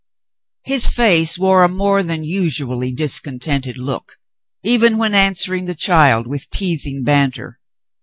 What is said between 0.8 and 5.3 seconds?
face wore a more than usually discontented look, even when